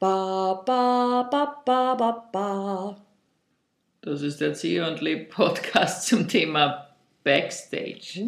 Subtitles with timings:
[0.00, 2.96] Ba, ba, ba, ba, ba, ba.
[4.00, 6.88] Das ist der Zieh und Leb Podcast zum Thema
[7.22, 8.24] Backstage.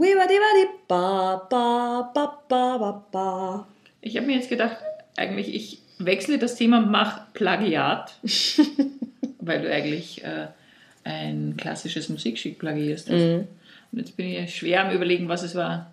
[0.86, 3.66] Ba, ba, ba, ba, ba, ba.
[4.00, 4.76] Ich habe mir jetzt gedacht,
[5.16, 8.14] eigentlich ich wechsle das Thema und mache Plagiat,
[9.40, 10.46] weil du eigentlich äh,
[11.02, 13.10] ein klassisches Musikstück plagiierst.
[13.10, 13.18] hast.
[13.18, 13.48] Mhm.
[13.90, 15.90] Und jetzt bin ich schwer am überlegen, was es war.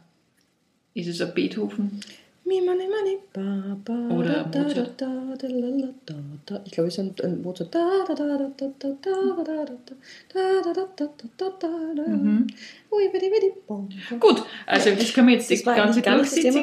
[0.93, 1.99] Ist es ein Beethoven?
[2.47, 5.01] Mi, mani, mani, ba, ba, Oder da, da, Mozart.
[5.01, 6.13] da, da, la, la, da,
[6.45, 6.61] da.
[6.65, 7.75] Ich glaube, es ist ein, Mozart.
[7.75, 9.75] Da, da, da, da, da, da, da, da, da,
[10.33, 12.07] da, da, da, da, da, da, da.
[12.09, 12.47] Mhm.
[12.89, 14.19] Ui, widi, widi, bom, bom.
[14.21, 16.55] Gut, also das können wir jetzt Das war ganze nicht das das,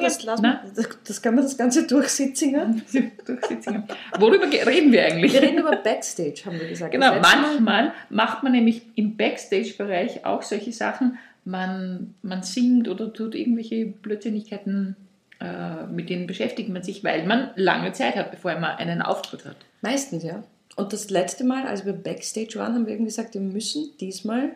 [0.42, 2.82] wir- das, das kann man das Ganze durchsitzen.
[3.26, 3.84] Durchsitzung.
[4.18, 5.34] Worüber reden wir eigentlich?
[5.34, 6.92] Wir reden über Backstage, haben wir gesagt.
[6.92, 11.18] Genau, Das manchmal macht man nämlich im Backstage-Bereich auch solche Sachen.
[11.44, 14.96] Man, man singt oder tut irgendwelche Blödsinnigkeiten,
[15.40, 19.44] äh, mit denen beschäftigt man sich, weil man lange Zeit hat, bevor man einen Auftritt
[19.44, 19.56] hat.
[19.82, 20.42] Meistens, ja.
[20.76, 24.50] Und das letzte Mal, als wir Backstage waren, haben wir irgendwie gesagt, wir müssen diesmal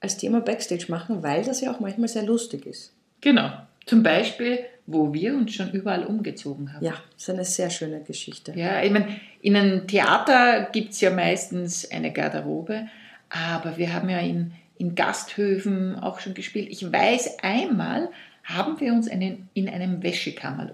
[0.00, 2.92] als Thema Backstage machen, weil das ja auch manchmal sehr lustig ist.
[3.20, 3.50] Genau.
[3.86, 6.84] Zum Beispiel, wo wir uns schon überall umgezogen haben.
[6.84, 8.52] Ja, das ist eine sehr schöne Geschichte.
[8.56, 9.08] Ja, ich meine,
[9.40, 12.88] in einem Theater gibt es ja meistens eine Garderobe,
[13.30, 16.68] aber wir haben ja in, in Gasthöfen auch schon gespielt.
[16.70, 18.08] Ich weiß, einmal
[18.46, 20.70] haben wir uns einen, in einem Wäschekammer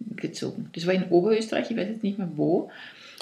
[0.00, 0.70] umgezogen.
[0.74, 2.70] Das war in Oberösterreich, ich weiß jetzt nicht mehr wo.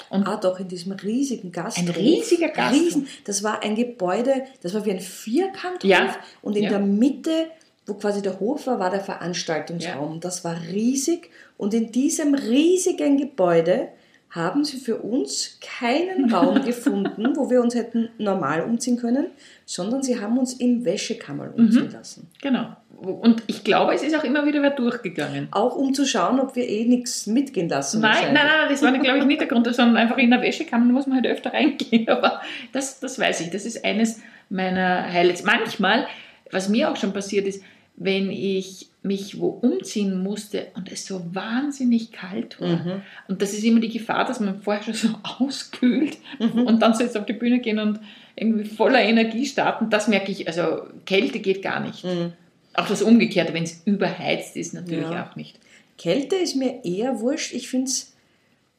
[0.09, 1.83] Und Ah, doch, in diesem riesigen Gasthof.
[1.83, 2.79] Ein riesiger Gasthof.
[2.81, 5.83] Riesen, das war ein Gebäude, das war wie ein Vierkanthof.
[5.83, 6.69] Ja, Und in ja.
[6.69, 7.47] der Mitte,
[7.85, 10.19] wo quasi der Hof war, war der Veranstaltungsraum.
[10.19, 11.29] Das war riesig.
[11.57, 13.89] Und in diesem riesigen Gebäude
[14.29, 19.27] haben sie für uns keinen Raum gefunden, wo wir uns hätten normal umziehen können,
[19.65, 21.53] sondern sie haben uns im Wäschekammer Mhm.
[21.65, 22.27] umziehen lassen.
[22.41, 22.75] genau.
[22.99, 25.47] Und ich glaube, es ist auch immer wieder wer durchgegangen.
[25.51, 28.01] Auch um zu schauen, ob wir eh nichts mitgehen lassen.
[28.01, 30.91] Nein, nein, nein, das war, glaube ich, nicht der Grund, sondern einfach in der Wäschekammer
[30.91, 32.09] muss man halt öfter reingehen.
[32.09, 35.43] Aber das, das weiß ich, das ist eines meiner Highlights.
[35.43, 36.07] Manchmal,
[36.51, 37.63] was mir auch schon passiert ist,
[37.97, 42.67] wenn ich mich wo umziehen musste und es so wahnsinnig kalt war.
[42.67, 43.01] Mhm.
[43.27, 46.63] Und das ist immer die Gefahr, dass man vorher schon so auskühlt Mhm.
[46.63, 47.99] und dann so jetzt auf die Bühne gehen und
[48.35, 49.89] irgendwie voller Energie starten.
[49.89, 52.03] Das merke ich, also Kälte geht gar nicht.
[52.03, 52.33] Mhm.
[52.77, 55.27] Auch das Umgekehrte, wenn es überheizt ist, natürlich Ja.
[55.29, 55.59] auch nicht.
[55.97, 57.53] Kälte ist mir eher wurscht.
[57.53, 58.13] Ich finde es,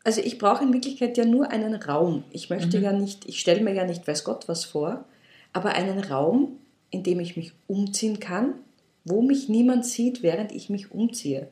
[0.04, 2.24] also ich brauche in Wirklichkeit ja nur einen Raum.
[2.30, 2.84] Ich möchte Mhm.
[2.84, 5.04] ja nicht, ich stelle mir ja nicht, weiß Gott, was vor,
[5.52, 6.58] aber einen Raum,
[6.90, 8.54] in dem ich mich umziehen kann,
[9.04, 11.48] wo mich niemand sieht, während ich mich umziehe.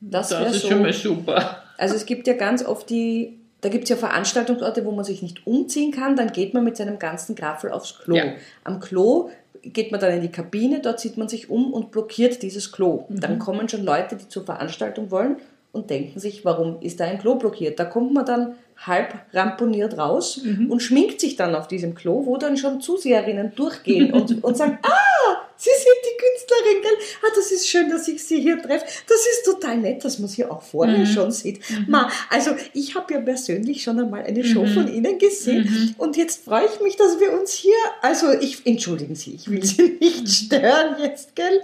[0.00, 0.68] Das, Das ist so.
[0.68, 1.62] schon mal super.
[1.78, 5.22] Also es gibt ja ganz oft die, da gibt es ja Veranstaltungsorte, wo man sich
[5.22, 8.14] nicht umziehen kann, dann geht man mit seinem ganzen Graffel aufs Klo.
[8.16, 8.34] Ja.
[8.64, 9.30] Am Klo
[9.62, 13.04] geht man dann in die Kabine, dort zieht man sich um und blockiert dieses Klo.
[13.08, 13.20] Mhm.
[13.20, 15.36] Dann kommen schon Leute, die zur Veranstaltung wollen
[15.72, 17.78] und denken sich, warum ist da ein Klo blockiert?
[17.78, 20.70] Da kommt man dann halb ramponiert raus Mhm.
[20.70, 24.78] und schminkt sich dann auf diesem Klo, wo dann schon Zuseherinnen durchgehen und, und sagen,
[24.82, 27.06] ah, Sie sind die Künstlerin, gell?
[27.22, 28.84] Ah, das ist schön, dass ich Sie hier treffe.
[29.08, 31.06] Das ist total nett, dass man Sie auch vorher Mhm.
[31.06, 31.60] schon sieht.
[31.88, 34.68] Ma, also ich habe ja persönlich schon einmal eine Show Mhm.
[34.74, 35.94] von Ihnen gesehen Mhm.
[35.98, 39.64] und jetzt freue ich mich, dass wir uns hier, also ich, entschuldigen Sie, ich will
[39.64, 41.60] Sie nicht stören jetzt, gell?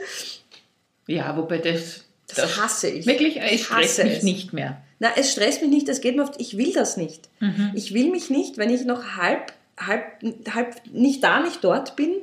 [1.07, 2.01] Ja, wobei das,
[2.35, 3.07] Das, hasse ich.
[3.07, 4.23] wirklich, es Ich stresst mich es.
[4.23, 4.81] nicht mehr.
[4.99, 7.29] Na, es stresst mich nicht, das geht mir oft, ich will das nicht.
[7.41, 7.73] Mhm.
[7.75, 10.05] Ich will mich nicht, wenn ich noch halb, halb,
[10.53, 12.15] halb nicht da, nicht dort bin,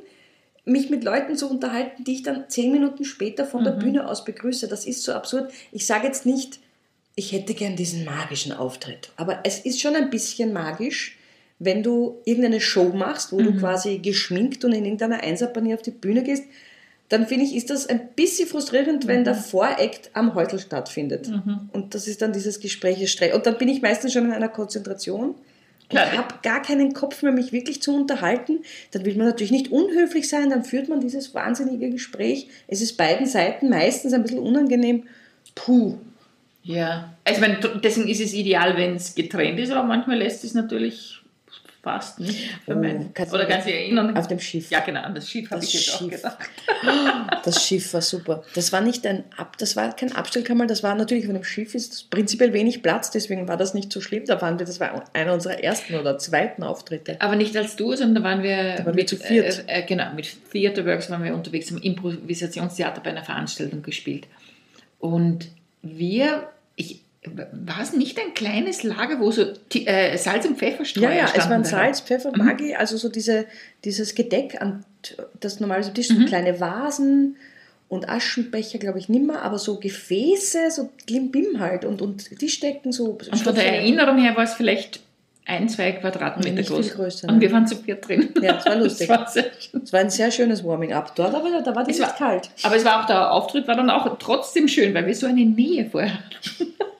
[0.64, 3.78] mich mit Leuten zu unterhalten, die ich dann zehn Minuten später von der Mhm.
[3.80, 4.68] Bühne aus begrüße.
[4.68, 5.52] Das ist so absurd.
[5.72, 6.60] Ich sage jetzt nicht,
[7.16, 9.10] ich hätte gern diesen magischen Auftritt.
[9.16, 11.18] Aber es ist schon ein bisschen magisch,
[11.58, 13.58] wenn du irgendeine Show machst, wo du Mhm.
[13.58, 16.44] quasi geschminkt und in irgendeiner Einserpanier auf die Bühne gehst,
[17.08, 21.28] dann finde ich, ist das ein bisschen frustrierend, wenn der Voreact am Häusl stattfindet.
[21.28, 21.68] Mhm.
[21.72, 22.98] Und das ist dann dieses Gespräch.
[23.34, 25.34] Und dann bin ich meistens schon in einer Konzentration.
[25.92, 26.16] Und Klar.
[26.16, 28.60] habe gar keinen Kopf mehr, mich wirklich zu unterhalten.
[28.90, 32.48] Dann will man natürlich nicht unhöflich sein, dann führt man dieses wahnsinnige Gespräch.
[32.66, 35.04] Es ist beiden Seiten meistens ein bisschen unangenehm.
[35.54, 35.98] Puh.
[36.64, 40.44] Ja, also ich meine, deswegen ist es ideal, wenn es getrennt ist, aber manchmal lässt
[40.44, 41.21] es natürlich
[41.82, 42.74] fast nicht Oh,
[43.12, 44.16] kannst Oder kannst du dich erinnern?
[44.16, 44.70] Auf dem Schiff.
[44.70, 46.10] ja, genau, an das Schiff habe ich jetzt auch Schiff.
[46.10, 46.38] gedacht.
[47.44, 48.44] Das Schiff war super.
[48.54, 51.74] Das war nicht ein Ab, das war kein Abstellkammer, das war natürlich, auf einem Schiff
[51.74, 54.24] ist prinzipiell wenig Platz, deswegen war das nicht so schlimm.
[54.26, 57.16] Da waren wir, das war einer unserer ersten oder zweiten Auftritte.
[57.20, 59.64] Aber nicht als du, sondern da waren wir, Da waren wir mit, zu viert.
[59.66, 64.28] Äh, äh, genau, mit Theaterworks waren wir unterwegs, haben Improvisationstheater bei einer Veranstaltung gespielt.
[65.00, 65.48] Und
[65.82, 71.10] wir, ich, war es nicht ein kleines Lager, wo so Ti- äh, Salz und Pfefferstreuer
[71.10, 71.64] Ja, ja, es standen waren?
[71.64, 72.44] Salz, Pfeffer, Mhm.
[72.44, 73.46] Maggi, also so diese,
[73.84, 74.84] dieses Gedeck, an,
[75.40, 76.26] das normale Tisch, so Mhm.
[76.26, 77.36] kleine Vasen
[77.88, 82.90] und Aschenbecher, glaube ich, nimmer, aber so Gefäße, so Glimbim halt und, und die stecken
[82.90, 83.18] so.
[83.30, 85.00] Und von der Erinnerung her war es vielleicht
[85.44, 86.86] ein, zwei Quadratmeter Nicht groß.
[86.86, 88.30] viel größer, und wir waren zu viert drin.
[88.40, 89.10] Ja, das war lustig.
[89.10, 92.50] Es war ein sehr schönes Warming-up dort, aber da war das Es nicht war- kalt.
[92.62, 95.44] Aber es war auch der Auftritt war dann auch trotzdem schön, weil wir so eine
[95.44, 96.66] Nähe vorher hatten.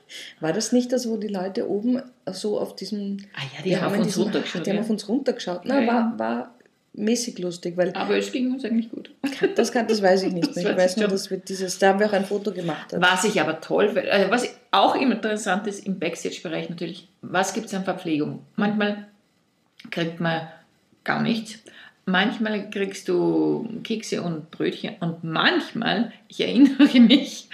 [0.42, 3.18] War das nicht das, wo die Leute oben so auf diesem.
[3.34, 4.66] Ah ja, die wir haben auf in uns runtergeschaut.
[4.66, 4.82] Die haben Ja.
[4.82, 5.60] auf uns runtergeschaut.
[5.64, 5.86] Na, ja.
[5.86, 6.54] war, war
[6.94, 9.10] mäßig lustig, weil Aber es ging uns eigentlich gut.
[9.56, 10.64] das, kann, das weiß ich nicht mehr.
[10.72, 12.88] Ich weiß nur, dass wir dieses, da haben wir auch ein Foto gemacht.
[12.98, 17.66] Was ich aber toll also was auch immer interessant ist im Backstage-Bereich natürlich, was gibt
[17.66, 18.40] es an Verpflegung?
[18.56, 19.06] Manchmal
[19.90, 20.48] kriegt man
[21.04, 21.58] gar nichts.
[22.04, 27.48] Manchmal kriegst du Kekse und Brötchen und manchmal, ich erinnere mich,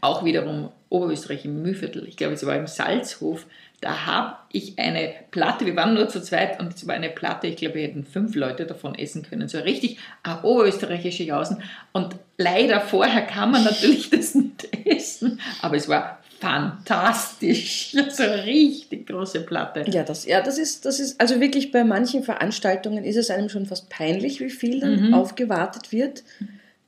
[0.00, 3.46] auch wiederum Oberösterreich im Mühlviertel, ich glaube es war im Salzhof,
[3.80, 7.46] da habe ich eine Platte, wir waren nur zu zweit und es war eine Platte,
[7.46, 11.62] ich glaube, wir hätten fünf Leute davon essen können, so richtig ein oberösterreichische Jausen.
[11.92, 17.94] Und leider vorher kann man natürlich das nicht essen, aber es war fantastisch.
[18.10, 19.84] So eine richtig große Platte.
[19.88, 23.48] Ja, das, ja das, ist, das ist, also wirklich bei manchen Veranstaltungen ist es einem
[23.48, 25.14] schon fast peinlich, wie viel dann Mhm.
[25.14, 26.22] aufgewartet wird.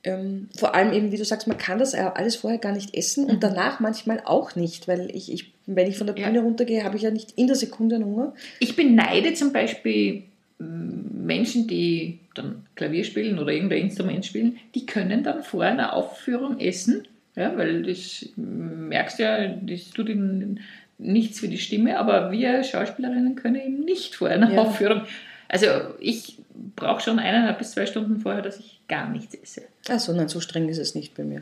[0.03, 2.95] Ähm, vor allem eben, wie du sagst, man kann das ja alles vorher gar nicht
[2.95, 6.27] essen und danach manchmal auch nicht, weil ich, ich wenn ich von der Ja.
[6.27, 8.33] Bühne runtergehe, habe ich ja nicht in der Sekunde einen Hunger.
[8.59, 10.23] Ich beneide zum Beispiel
[10.57, 15.93] mm, Menschen, die dann Klavier spielen oder irgendein Instrument spielen, die können dann vor einer
[15.93, 17.03] Aufführung essen,
[17.35, 20.61] ja, weil das mm, merkst ja, das tut ihnen
[20.97, 24.61] nichts für die Stimme, aber wir Schauspielerinnen können eben nicht vor einer Ja.
[24.63, 25.01] Aufführung.
[25.47, 25.67] Also
[25.99, 26.37] ich
[26.75, 29.63] brauche schon eineinhalb bis zwei Stunden vorher, dass ich gar nichts esse.
[29.89, 31.41] Achso, nein, so streng ist es nicht bei mir.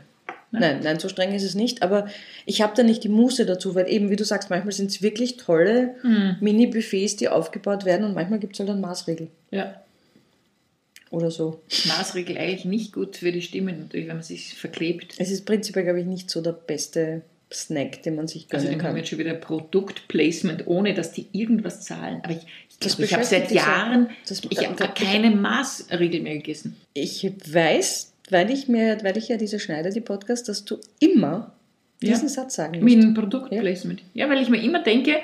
[0.52, 0.60] Nein?
[0.62, 2.08] Nein, nein, so streng ist es nicht, aber
[2.44, 5.00] ich habe da nicht die Muße dazu, weil eben, wie du sagst, manchmal sind es
[5.00, 6.36] wirklich tolle Hm.
[6.40, 9.80] Mini-Buffets, die aufgebaut werden und manchmal gibt es halt dann Maßregel Ja.
[11.10, 11.60] oder so.
[11.86, 15.14] Maßregel eigentlich nicht gut für die Stimme, natürlich, wenn man sich verklebt.
[15.18, 17.22] Es ist prinzipiell, glaube ich, nicht so der beste
[17.52, 18.94] Snack, den man sich Also gönnen dann haben kann.
[18.94, 22.20] wir jetzt schon wieder Produktplacement, ohne dass die irgendwas zahlen.
[22.22, 22.46] Aber ich,
[22.80, 23.62] Das glaub, ich habe seit ja.
[23.62, 26.76] Jahren, Das- ich habe da- keine Maßregel mehr gegessen.
[26.94, 31.52] Ich weiß, weil ich mir, weil ich ja diese schneide, die Podcast, dass du immer
[32.02, 32.28] diesen Ja.
[32.30, 32.96] Satz sagen Mit musst.
[32.96, 34.02] dem Produktplacement.
[34.14, 34.28] Ja.
[34.30, 35.16] weil ich mir immer denke,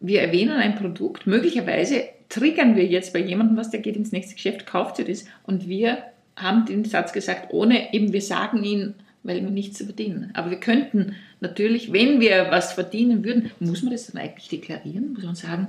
[0.00, 4.34] wir erwähnen ein Produkt, möglicherweise triggern wir jetzt bei jemandem was, der geht ins nächste
[4.34, 5.98] Geschäft, kauft sich das und wir
[6.36, 10.30] haben den Satz gesagt, ohne eben, wir sagen ihn, weil wir nichts verdienen.
[10.34, 15.12] Aber wir könnten natürlich, wenn wir was verdienen würden, muss man das dann eigentlich deklarieren?
[15.14, 15.68] Muss man sagen,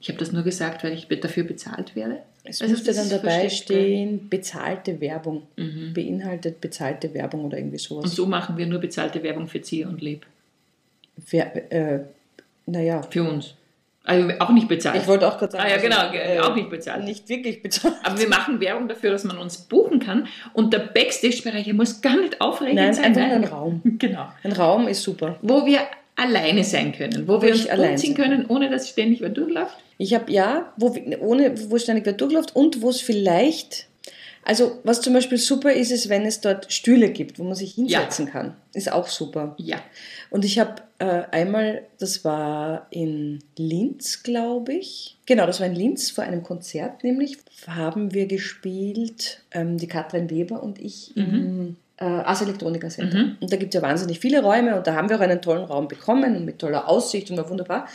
[0.00, 2.18] ich habe das nur gesagt, weil ich dafür bezahlt werde?
[2.44, 5.42] Es Also müsste dann dabei stehen, bezahlte Werbung.
[5.56, 5.92] Mhm.
[5.94, 8.14] Beinhaltet bezahlte Werbung oder irgendwie Und sowas.
[8.14, 10.24] so machen wir nur bezahlte Werbung für Zier und Leb.
[11.30, 12.00] Wer, äh,
[12.66, 13.54] naja, Für uns.
[14.04, 15.02] Also auch nicht bezahlt.
[15.02, 15.64] ich wollte auch gerade sagen.
[15.64, 17.04] Ah ja, also, genau, ge- auch nicht bezahlt.
[17.04, 17.94] Nicht wirklich bezahlt.
[18.04, 20.26] Aber wir machen Werbung dafür, dass man uns buchen kann.
[20.54, 23.04] Und der Backstage-Bereich muss gar nicht aufregend Nein, sein.
[23.06, 23.32] einfach Nein.
[23.32, 23.82] ein Raum.
[23.98, 24.28] Genau.
[24.42, 25.36] Ein Raum ist super.
[25.42, 25.80] Wo wir
[26.16, 27.28] alleine sein können.
[27.28, 29.76] Wo wir ich uns umziehen können, ohne dass ständig wer durchläuft.
[29.98, 33.86] Ich habe ja, wo, ohne, wo ständig wer durchläuft und wo es vielleicht,
[34.44, 37.74] also was zum Beispiel super ist, ist, wenn es dort Stühle gibt, wo man sich
[37.74, 38.54] hinsetzen kann.
[38.72, 39.56] Ist auch super.
[39.58, 39.78] Ja.
[40.30, 45.18] Und ich habe äh, einmal, das war in Linz, glaube ich.
[45.26, 50.30] Genau, das war in Linz vor einem Konzert, nämlich haben wir gespielt, ähm, die Katrin
[50.30, 53.18] Weber und ich im äh, Ars Electronica Center.
[53.18, 53.36] Mhm.
[53.40, 55.64] Und da gibt es ja wahnsinnig viele Räume und da haben wir auch einen tollen
[55.64, 57.88] Raum bekommen und mit toller Aussicht und war wunderbar.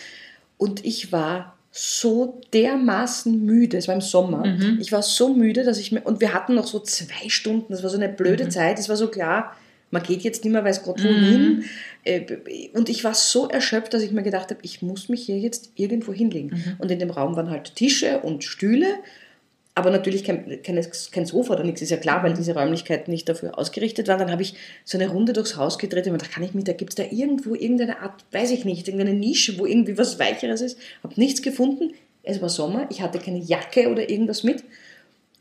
[0.57, 4.77] Und ich war so dermaßen müde, es war im Sommer, Mhm.
[4.79, 7.81] ich war so müde, dass ich mir, und wir hatten noch so zwei Stunden, das
[7.81, 8.51] war so eine blöde Mhm.
[8.51, 9.57] Zeit, es war so klar,
[9.89, 11.03] man geht jetzt nicht mehr, weiß Gott Mhm.
[11.03, 11.63] wohin.
[12.03, 15.39] Äh, Und ich war so erschöpft, dass ich mir gedacht habe, ich muss mich hier
[15.39, 16.49] jetzt irgendwo hinlegen.
[16.49, 16.75] Mhm.
[16.77, 18.87] Und in dem Raum waren halt Tische und Stühle,
[19.75, 20.79] aber natürlich kein, kein,
[21.11, 24.19] kein Sofa oder nichts, ist ja klar, weil diese Räumlichkeiten nicht dafür ausgerichtet waren.
[24.19, 24.53] Dann habe ich
[24.85, 27.03] so eine Runde durchs Haus gedreht und da kann ich mich, da gibt es da
[27.09, 30.77] irgendwo irgendeine Art, weiß ich nicht, irgendeine Nische, wo irgendwie was Weicheres ist.
[31.03, 31.93] Habe nichts gefunden.
[32.21, 34.63] Es war Sommer, ich hatte keine Jacke oder irgendwas mit.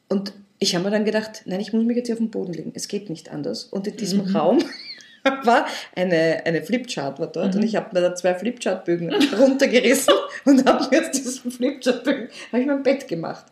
[0.08, 2.52] Und ich habe mir dann gedacht, nein, ich muss mich jetzt hier auf den Boden
[2.54, 2.72] legen.
[2.74, 3.64] Es geht nicht anders.
[3.64, 4.36] Und in diesem Mhm.
[4.36, 4.58] Raum
[5.44, 7.60] war eine, eine Flipchart war dort Mhm.
[7.60, 10.14] und ich habe mir da zwei Flipchartbögen runtergerissen
[10.46, 13.44] und habe mir jetzt diesen Flipchartbögen habe ich mein Bett gemacht.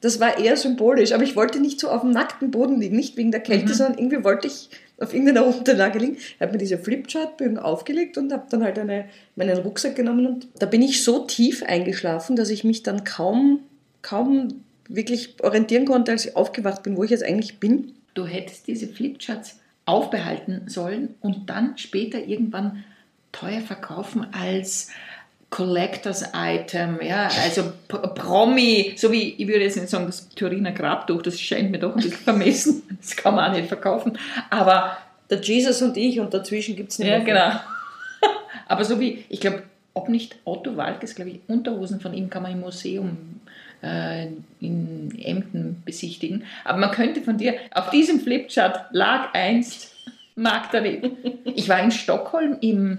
[0.00, 3.16] Das war eher symbolisch, aber ich wollte nicht so auf dem nackten Boden liegen, nicht
[3.16, 3.74] wegen der Kälte, Mhm.
[3.74, 6.16] sondern irgendwie wollte ich auf irgendeiner Unterlage liegen.
[6.16, 10.48] Ich habe mir diese Flipchartbögen aufgelegt und habe dann halt eine, meinen Rucksack genommen und
[10.58, 13.60] da bin ich so tief eingeschlafen, dass ich mich dann kaum,
[14.02, 17.92] kaum wirklich orientieren konnte, als ich aufgewacht bin, wo ich jetzt eigentlich bin.
[18.14, 22.84] Du hättest diese Flipcharts aufbehalten sollen und dann später irgendwann
[23.32, 24.88] teuer verkaufen als
[25.50, 31.22] Collectors Item, ja, also Promi, so wie, ich würde jetzt nicht sagen, das Turiner Grabtuch,
[31.22, 34.18] das scheint mir doch ein bisschen vermessen, das kann man auch nicht verkaufen,
[34.50, 34.98] aber...
[35.30, 37.50] Der Jesus und ich und dazwischen gibt es nicht Ja, genau.
[38.66, 39.62] aber so wie, ich glaube,
[39.92, 43.40] ob nicht Otto Walkes, glaube ich, Unterhosen von ihm kann man im Museum
[43.82, 44.28] äh,
[44.60, 49.94] in Emden besichtigen, aber man könnte von dir, auf diesem Flipchart lag einst
[50.34, 51.10] Magda Web.
[51.44, 52.98] Ich war in Stockholm im,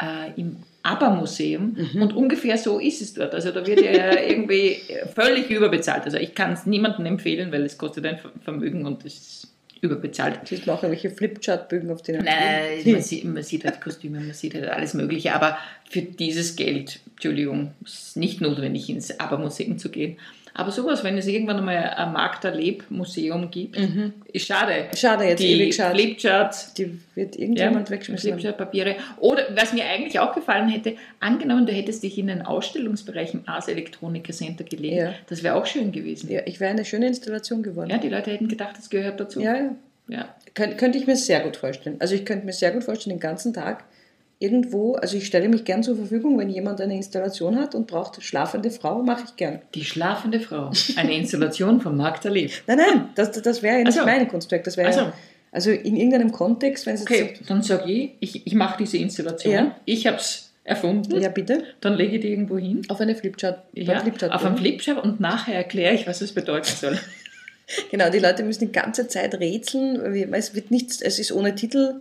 [0.00, 2.02] äh, im ABBA-Museum mhm.
[2.02, 3.34] und ungefähr so ist es dort.
[3.34, 4.76] Also da wird ja irgendwie
[5.14, 6.04] völlig überbezahlt.
[6.04, 9.48] Also ich kann es niemandem empfehlen, weil es kostet ein Vermögen und es ist
[9.80, 10.40] überbezahlt.
[10.44, 12.24] Siehst du auch irgendwelche Flipchart-Bögen auf denen?
[12.24, 16.54] Nein, man sieht, man sieht halt Kostüme, man sieht halt alles Mögliche, aber für dieses
[16.56, 20.18] Geld, Entschuldigung, ist es nicht notwendig ins ABBA-Museum zu gehen.
[20.56, 24.12] Aber sowas, wenn es irgendwann einmal ein Magda Leb-Museum gibt, mhm.
[24.32, 24.86] ist schade.
[24.94, 25.98] Schade, jetzt die ewig schade.
[25.98, 26.74] Flipcharts.
[26.74, 28.30] Die wird irgendjemand ja, wegschmeißen.
[28.30, 28.94] Flipchart-Papiere.
[29.18, 33.42] Oder was mir eigentlich auch gefallen hätte, angenommen, du hättest dich in den Ausstellungsbereich im
[33.46, 34.96] Ars Electronica Center gelegt.
[34.96, 35.14] Ja.
[35.28, 36.30] Das wäre auch schön gewesen.
[36.30, 37.90] Ja, ich wäre eine schöne Installation geworden.
[37.90, 39.40] Ja, die Leute hätten gedacht, das gehört dazu.
[39.40, 39.70] Ja, ja.
[40.06, 40.28] ja.
[40.54, 41.96] Kön könnte ich mir sehr gut vorstellen.
[41.98, 43.84] Also ich könnte mir sehr gut vorstellen, den ganzen Tag
[44.38, 48.22] irgendwo, also ich stelle mich gern zur Verfügung, wenn jemand eine Installation hat und braucht
[48.22, 49.60] schlafende Frau, mache ich gern.
[49.74, 52.50] Die schlafende Frau, eine Installation von Magda Lieb.
[52.66, 55.12] Nein, nein, das, das wäre ja nicht also, meine Kunstwerk, das wäre also,
[55.52, 59.54] also in irgendeinem Kontext, wenn es Okay, dann sage ich, ich, ich mache diese Installation,
[59.54, 59.76] ja.
[59.84, 61.20] ich habe es erfunden.
[61.20, 61.64] Ja, bitte.
[61.80, 62.82] Dann lege ich die irgendwo hin.
[62.88, 63.62] Auf eine Flipchart.
[63.74, 66.98] Ja, Flipchart auf einem Flipchart und nachher erkläre ich, was es bedeuten soll.
[67.90, 72.00] genau, die Leute müssen die ganze Zeit rätseln, es wird nichts, es ist ohne Titel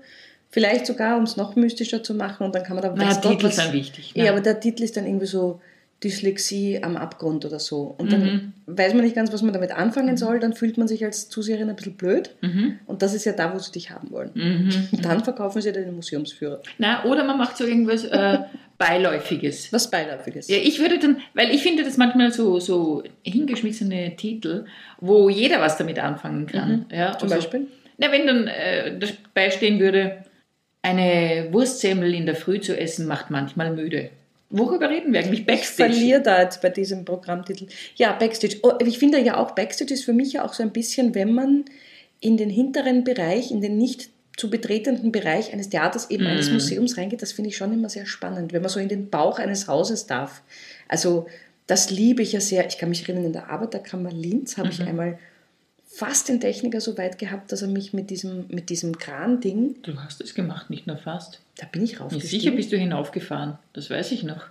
[0.53, 2.93] Vielleicht sogar, um es noch mystischer zu machen und dann kann man da...
[2.95, 4.11] Na, Titel was, sind wichtig.
[4.13, 5.59] Ja, aber der Titel ist dann irgendwie so
[6.03, 7.95] Dyslexie am Abgrund oder so.
[7.97, 8.53] Und dann mhm.
[8.67, 11.71] weiß man nicht ganz, was man damit anfangen soll, dann fühlt man sich als Zuseherin
[11.71, 12.35] ein bisschen blöd.
[12.41, 12.77] Mhm.
[12.85, 14.29] Und das ist ja da, wo sie dich haben wollen.
[14.35, 14.89] Mhm.
[14.91, 16.61] Und dann verkaufen sie den Museumsführer.
[16.77, 18.37] Na, oder man macht so irgendwas äh,
[18.77, 19.71] Beiläufiges.
[19.73, 20.49] Was Beiläufiges?
[20.49, 24.65] Ja, ich würde dann, weil ich finde das manchmal so, so hingeschmissene Titel,
[24.99, 26.69] wo jeder was damit anfangen kann.
[26.69, 26.85] Mhm.
[26.95, 27.65] Ja, Zum also, Beispiel?
[27.97, 30.25] Na, wenn dann äh, dabei stehen würde,
[30.83, 34.11] eine Wurstsemmel in der Früh zu essen macht manchmal müde.
[34.49, 35.47] Worüber reden wir eigentlich?
[35.47, 35.89] Backstage?
[35.89, 37.65] Ich verliere da jetzt bei diesem Programmtitel.
[37.95, 38.57] Ja, Backstage.
[38.61, 41.33] Oh, ich finde ja auch, Backstage ist für mich ja auch so ein bisschen, wenn
[41.33, 41.65] man
[42.19, 46.27] in den hinteren Bereich, in den nicht zu betretenden Bereich eines Theaters, eben mm.
[46.27, 49.09] eines Museums reingeht, das finde ich schon immer sehr spannend, wenn man so in den
[49.09, 50.43] Bauch eines Hauses darf.
[50.87, 51.27] Also
[51.65, 52.67] das liebe ich ja sehr.
[52.67, 54.73] Ich kann mich erinnern, in der Arbeiterkammer Linz habe mhm.
[54.73, 55.19] ich einmal
[55.93, 59.75] fast den Techniker so weit gehabt, dass er mich mit diesem, mit diesem Kran-Ding.
[59.83, 61.39] Du hast es gemacht, nicht nur fast.
[61.57, 62.29] Da bin ich raufgestiegen.
[62.41, 64.47] Sicher bist du hinaufgefahren, das weiß ich noch.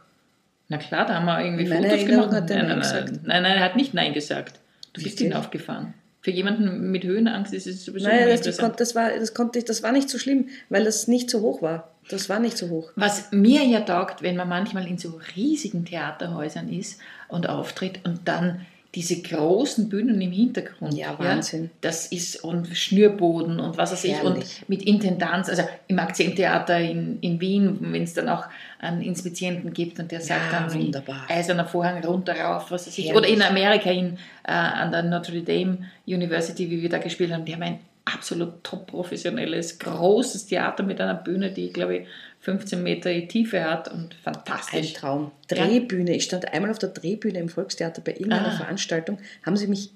[0.69, 2.43] Na klar, da haben wir irgendwie Meine Fotos Erinnerung gemacht.
[2.43, 3.11] Hat er nein, nein, gesagt.
[3.25, 4.61] nein, nein, er hat nicht Nein gesagt.
[4.93, 5.05] Du Richtig?
[5.05, 5.95] bist hinaufgefahren.
[6.21, 9.65] Für jemanden mit Höhenangst ist es sowieso Nein, das, das, das, war, das, konnte ich,
[9.65, 11.91] das war nicht so schlimm, weil das nicht so hoch war.
[12.09, 12.93] Das war nicht so hoch.
[12.95, 18.29] Was mir ja taugt, wenn man manchmal in so riesigen Theaterhäusern ist und auftritt und
[18.29, 20.95] dann diese großen Bühnen im Hintergrund.
[20.95, 21.65] Ja, Wahnsinn.
[21.65, 26.79] Ja, das ist und Schnürboden und was weiß ich und mit Intendanz, also im Akzenttheater
[26.79, 28.45] in, in Wien, wenn es dann auch
[28.81, 31.25] einen Inspizienten gibt und der sagt ja, dann wunderbar.
[31.29, 33.15] eiserner Vorhang runter rauf, was weiß ich.
[33.15, 37.47] Oder in Amerika in, äh, an der Notre Dame University, wie wir da gespielt haben,
[37.47, 42.07] die haben ein absolut top professionelles, großes Theater mit einer Bühne, die, glaube ich,
[42.43, 44.89] 15 Meter Tiefe hat und fantastisch.
[44.89, 45.31] Ein Traum.
[45.49, 46.15] Drehbühne.
[46.17, 48.57] Ich stand einmal auf der Drehbühne im Volkstheater bei irgendeiner ah.
[48.57, 49.91] Veranstaltung, haben sie mich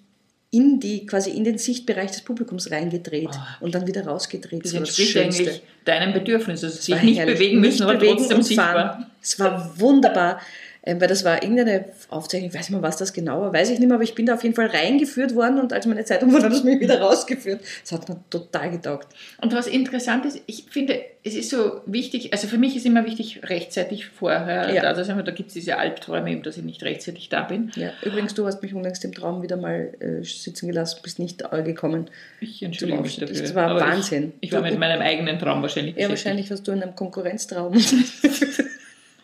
[0.52, 3.64] in die, quasi in den Sichtbereich des Publikums reingedreht oh.
[3.64, 4.64] und dann wieder rausgedreht.
[4.64, 7.34] Das, das entspricht eigentlich deinem Bedürfnis, also sich nicht herrlich.
[7.34, 9.10] bewegen müssen, nicht aber bewegen trotzdem sichtbar.
[9.20, 10.40] Es war wunderbar
[10.86, 13.70] ähm, weil das war irgendeine Aufzeichnung, ich weiß nicht mehr, was das genau war, weiß
[13.70, 16.04] ich nicht mehr, aber ich bin da auf jeden Fall reingeführt worden und als meine
[16.04, 17.60] Zeitung wurde, hat es mich wieder rausgeführt.
[17.82, 19.08] Das hat mir total getaugt.
[19.40, 23.04] Und was interessant ist, ich finde, es ist so wichtig, also für mich ist immer
[23.04, 24.82] wichtig, rechtzeitig vorher, ja.
[24.82, 27.72] also da gibt es diese Albträume eben, dass ich nicht rechtzeitig da bin.
[27.74, 31.42] Ja, übrigens, du hast mich unlängst im Traum wieder mal äh, sitzen gelassen, bist nicht
[31.64, 32.08] gekommen.
[32.40, 33.40] Ich entschuldige mich dafür.
[33.40, 34.34] Das war Wahnsinn.
[34.40, 37.74] Ich, ich war mit meinem eigenen Traum wahrscheinlich Ja, wahrscheinlich warst du in einem Konkurrenztraum.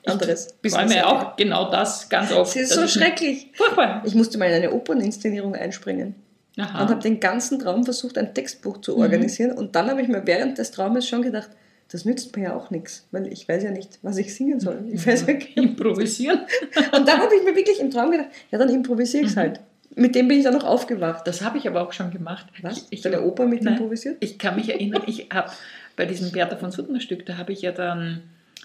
[0.07, 0.49] anderes.
[0.63, 2.55] Ich träume auch genau das ganz oft.
[2.55, 3.49] Das ist so schrecklich.
[3.55, 4.03] Furchtbar.
[4.05, 6.15] Ich musste mal in eine Operninszenierung einspringen.
[6.59, 6.83] Aha.
[6.83, 9.03] Und habe den ganzen Traum versucht, ein Textbuch zu mhm.
[9.03, 9.53] organisieren.
[9.53, 9.59] Mhm.
[9.59, 11.51] Und dann habe ich mir während des Traumes schon gedacht,
[11.91, 14.83] das nützt mir ja auch nichts, weil ich weiß ja nicht, was ich singen soll.
[14.91, 16.41] Ich weiß ja Improvisieren.
[16.97, 19.41] Und dann habe ich mir wirklich im Traum gedacht, ja, dann improvisiere ich es mhm.
[19.41, 19.61] halt.
[19.95, 21.27] Mit dem bin ich dann noch aufgewacht.
[21.27, 22.47] Das habe ich aber auch schon gemacht.
[22.63, 22.87] Was?
[22.89, 24.17] Ich, Deine Oper mit nein, improvisiert?
[24.21, 25.51] Ich kann mich erinnern, ich habe
[25.97, 28.23] bei diesem Bertha von Suttner Stück, da habe ich ja dann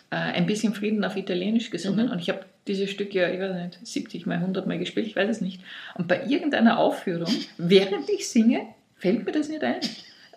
[0.09, 2.11] äh, ein bisschen Frieden auf Italienisch gesungen mhm.
[2.11, 5.15] und ich habe dieses Stück ja, ich weiß nicht, 70 mal, 100 mal gespielt, ich
[5.15, 5.61] weiß es nicht.
[5.95, 8.61] Und bei irgendeiner Aufführung, während ich singe,
[8.95, 9.79] fällt mir das nicht ein.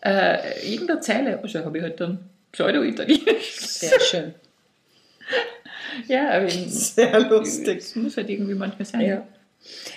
[0.02, 2.20] Äh, irgendeine Zeile, also habe ich halt dann
[2.52, 3.56] Pseudo-Italienisch.
[3.58, 4.34] Sehr schön.
[6.08, 7.78] ja, aber Sehr lustig.
[7.78, 9.00] Es muss halt irgendwie manchmal sein.
[9.02, 9.26] Ja.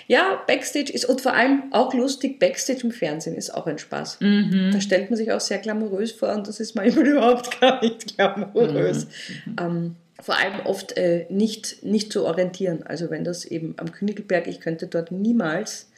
[0.06, 4.18] Ja, Backstage ist und vor allem auch lustig, Backstage im Fernsehen ist auch ein Spaß.
[4.20, 4.70] Mhm.
[4.72, 8.16] Da stellt man sich auch sehr glamourös vor und das ist manchmal überhaupt gar nicht
[8.16, 9.06] glamourös.
[9.46, 9.56] Mhm.
[9.60, 12.82] Ähm, vor allem oft äh, nicht, nicht zu orientieren.
[12.84, 15.88] Also wenn das eben am Königelberg, ich könnte dort niemals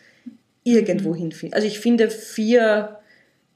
[0.64, 1.16] irgendwo Mhm.
[1.18, 1.54] hinfinden.
[1.54, 2.98] Also ich finde vier,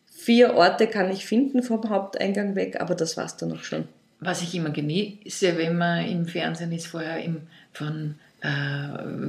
[0.07, 3.89] vier Orte kann ich finden vom Haupteingang weg, aber das war's dann auch schon.
[4.21, 8.49] Was ich immer genieße, wenn man im Fernsehen ist, vorher im, von äh,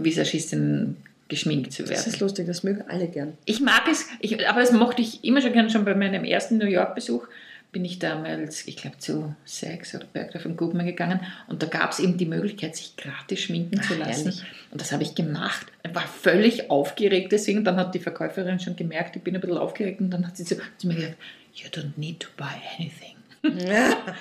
[0.03, 2.07] Visagistinnen geschminkt zu Das werden.
[2.07, 3.37] ist lustig, das mögen alle gern.
[3.45, 5.69] Ich mag es, ich, aber das mochte ich immer schon gern.
[5.69, 7.25] Schon bei meinem ersten New York-Besuch
[7.71, 11.93] bin ich damals, ich glaube, zu Sex oder Bergdorf und Goodman gegangen und da gab
[11.93, 14.25] es eben die Möglichkeit, sich gratis schminken Ach, zu lassen.
[14.25, 14.43] herrlich.
[14.71, 15.67] Und das habe ich gemacht.
[15.87, 17.63] Ich war völlig aufgeregt deswegen.
[17.63, 20.43] Dann hat die Verkäuferin schon gemerkt, ich bin ein bisschen aufgeregt und dann hat sie
[20.43, 21.15] so zu mir gesagt,
[21.55, 22.45] you don't need to buy
[22.77, 23.15] anything.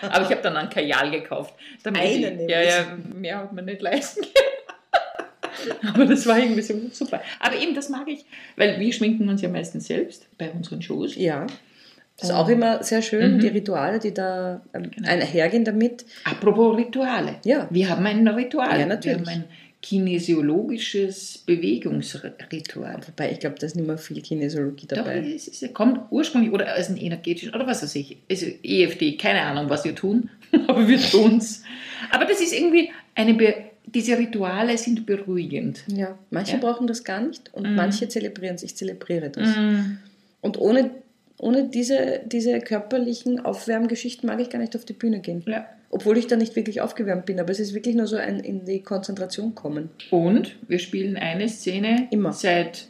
[0.03, 1.55] Aber ich habe dann einen Kajal gekauft.
[1.83, 4.35] Damit Einen ich, ja, ja, mehr hat man nicht leisten können.
[5.95, 7.21] Aber das war irgendwie so super.
[7.39, 8.25] Aber eben, das mag ich,
[8.57, 11.17] weil wir schminken uns ja meistens selbst bei unseren Shows.
[11.17, 11.47] Ja.
[12.17, 13.41] Das ist auch immer sehr schön, Mhm.
[13.41, 15.09] die Rituale, die da ähm, Genau.
[15.09, 16.05] einhergehen damit.
[16.25, 17.37] Apropos Rituale.
[17.45, 17.67] Ja.
[17.71, 18.79] Wir haben ein Ritual.
[18.79, 19.21] Ja, natürlich.
[19.27, 19.45] Wir haben ein
[19.81, 23.01] kinesiologisches Bewegungsritual.
[23.07, 25.19] Wobei, ich glaube, da ist nicht mehr viel Kinesiologie Doch, dabei.
[25.35, 28.19] es ist, es kommt ursprünglich oder aus einem energetischen oder was weiß ich.
[28.31, 30.29] Also EFD, keine Ahnung, was wir tun,
[30.69, 31.63] aber wir tun's.
[32.11, 33.55] Aber das ist irgendwie eine Be
[33.95, 35.83] diese Rituale sind beruhigend.
[35.89, 36.59] Ja, manche Ja.
[36.59, 37.75] brauchen das gar nicht und Mhm.
[37.77, 38.63] manche zelebrieren es.
[38.63, 39.49] Ich zelebriere das.
[40.41, 40.91] Und ohne,
[41.39, 45.43] ohne diese, diese körperlichen Aufwärmgeschichten mag ich gar nicht auf die Bühne gehen.
[45.47, 45.67] Ja.
[45.93, 48.65] Obwohl ich da nicht wirklich aufgewärmt bin, aber es ist wirklich nur so ein in
[48.65, 49.91] die Konzentration kommen.
[50.11, 52.33] Und wir spielen eine Szene Immer.
[52.33, 52.87] seit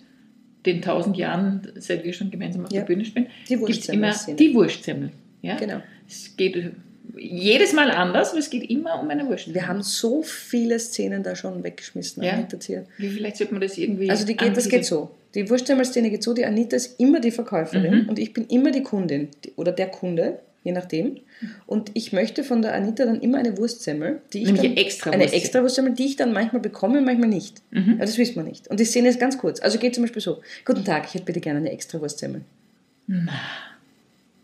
[0.66, 2.80] den tausend Jahren, seit wir schon gemeinsam auf Ja.
[2.80, 5.10] der Bühne spielen, Die gibt's immer die Wurstsemmel.
[5.40, 5.56] Ja?
[5.56, 5.80] Genau.
[6.06, 6.72] Es geht
[7.18, 9.54] jedes Mal anders, aber es geht immer um eine Wurstsemmel.
[9.60, 12.32] Wir haben so viele Szenen da schon weggeschmissen Ja.
[12.32, 12.84] an Hinterzieher.
[12.98, 14.10] Wie vielleicht sollte man das irgendwie.
[14.10, 15.10] Also die geht, das geht so.
[15.34, 18.08] Die Wurstsemmel-Szene geht so, die Anita ist immer die Verkäuferin Mhm.
[18.08, 21.20] und ich bin immer die Kundin oder der Kunde, je nachdem.
[21.66, 24.80] Und ich möchte von der Anita dann immer eine Wurstsemmel, die ich Nämlich dann, eine
[24.80, 25.42] extra eine Wurstsemmel.
[25.44, 27.62] extra Wurstsemmel, die ich dann manchmal bekomme, manchmal nicht.
[27.70, 27.92] Mhm.
[27.94, 28.68] Aber das wissen wir nicht.
[28.68, 29.60] Und die Szene ist ganz kurz.
[29.60, 32.42] Also geht zum Beispiel so: Guten Tag, ich hätte bitte gerne eine extra Wurstsemmel.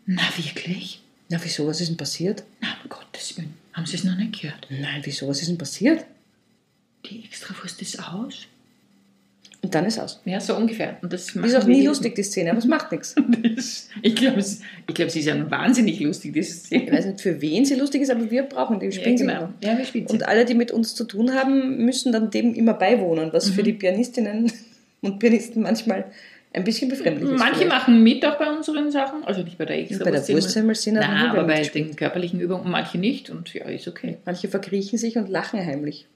[0.05, 1.01] Na, wirklich?
[1.29, 1.67] Na, wieso?
[1.67, 2.43] Was ist denn passiert?
[2.61, 3.53] Na, um Gottes Willen.
[3.73, 4.67] Haben Sie es noch nicht gehört?
[4.69, 5.27] Nein, wieso?
[5.27, 6.05] Was ist denn passiert?
[7.05, 8.47] Die Extrawurst ist aus.
[9.61, 10.21] Und dann ist aus.
[10.23, 10.97] Ja, so ungefähr.
[11.01, 13.15] Und das Ist auch nie lustig, die Szene, aber es macht nichts.
[14.03, 16.91] Ich glaube, ich glaub, sie ist ja wahnsinnig lustig, diese Ich Szene.
[16.91, 18.85] weiß nicht, für wen sie lustig ist, aber wir brauchen die.
[18.85, 19.39] Wir Ja, spielen sie genau.
[19.39, 19.53] immer.
[19.63, 20.13] Ja, wir spielen sie.
[20.13, 23.53] Und alle, die mit uns zu tun haben, müssen dann dem immer beiwohnen, was Mhm.
[23.53, 24.51] für die Pianistinnen
[25.01, 26.05] und Pianisten manchmal
[26.57, 27.39] ein bisschen befremdlich ist.
[27.39, 27.71] Manche vielleicht.
[27.71, 30.27] machen mit auch bei unseren Sachen, also nicht bei der bei Extrawurst.
[30.27, 34.17] der Wurstsemmel sind Nein, aber bei den körperlichen Übungen manche nicht und ja, ist okay.
[34.25, 36.07] Manche verkriechen sich und lachen heimlich.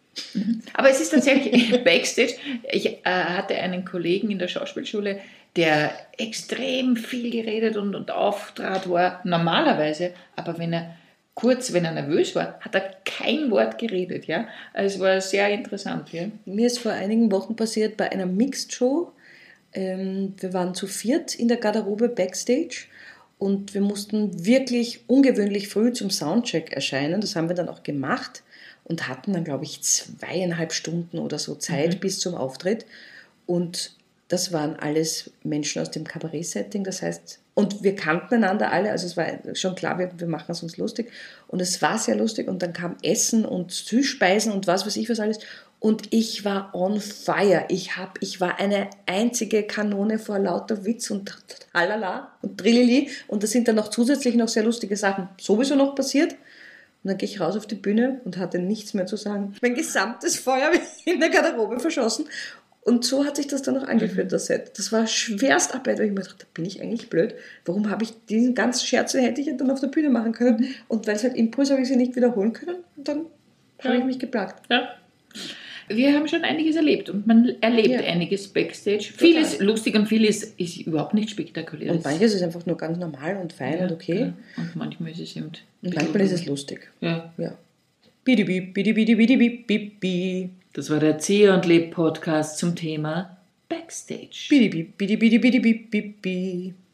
[0.74, 2.34] Aber es ist tatsächlich Backstage.
[2.70, 5.20] Ich äh, hatte einen Kollegen in der Schauspielschule,
[5.56, 10.96] der extrem viel geredet und, und auftrat war, normalerweise, aber wenn er
[11.34, 14.28] kurz, wenn er nervös war, hat er kein Wort geredet.
[14.28, 14.48] Ja?
[14.74, 16.12] Also es war sehr interessant.
[16.12, 16.24] Ja?
[16.46, 19.12] Mir ist vor einigen Wochen passiert bei einer Mixed Show.
[19.74, 22.86] Ähm, wir waren zu viert in der Garderobe Backstage
[23.38, 27.22] und wir mussten wirklich ungewöhnlich früh zum Soundcheck erscheinen.
[27.22, 28.44] Das haben wir dann auch gemacht
[28.84, 32.00] und hatten dann, glaube ich, zweieinhalb Stunden oder so Zeit Mhm.
[32.00, 32.86] bis zum Auftritt.
[33.46, 33.96] Und
[34.28, 36.84] das waren alles Menschen aus dem Kabarett-Setting.
[36.84, 40.52] Das heißt, und wir kannten einander alle, also es war schon klar, wir, wir machen
[40.52, 41.12] es uns lustig.
[41.48, 42.48] Und es war sehr lustig.
[42.48, 45.40] Und dann kam Essen und Süßspeisen und was weiß ich was alles.
[45.82, 47.66] Und ich war on fire.
[47.70, 51.36] Ich, hab, ich war eine einzige Kanone vor lauter Witz und
[51.74, 53.10] halala und Trillili.
[53.28, 56.34] Und da sind dann noch zusätzlich noch sehr lustige Sachen sowieso noch passiert.
[56.34, 59.56] Und dann gehe ich raus auf die Bühne und hatte nichts mehr zu sagen.
[59.64, 60.72] Mein gesamtes Feuer
[61.06, 62.26] in der Garderobe verschossen.
[62.82, 64.78] Und so hat sich das dann noch angeführt, das Set.
[64.78, 67.34] Das war schwerst Arbeit, weil ich mir dachte, bin ich eigentlich blöd?
[67.66, 70.76] Warum habe ich diesen ganzen Scherz, hätte ich ja dann auf der Bühne machen können?
[70.88, 72.84] Und weil es halt Impuls habe ich sie nicht wiederholen können.
[72.98, 73.26] Und dann
[73.84, 74.62] habe ich mich geplagt.
[74.70, 74.90] Ja.
[75.96, 78.00] Wir haben schon einiges erlebt und man erlebt Ja.
[78.02, 79.12] einiges Backstage.
[79.16, 81.92] Vieles lustig und vieles ist überhaupt nicht spektakulär.
[81.92, 84.20] Und manches ist einfach nur ganz normal und fein Ja, und okay.
[84.20, 84.34] ja.
[84.58, 85.52] Und manchmal ist es eben.
[85.82, 86.92] Und manchmal ist es lustig.
[87.02, 87.34] Ja.
[87.38, 87.58] Ja.
[88.24, 93.38] Bidi bidi bidi bidi bidi bidi Das war der Zieher und Leb Podcast zum Thema
[93.68, 94.48] Backstage.
[94.50, 95.74] bidi bidi bidi bidi bidi
[96.22, 96.74] bidi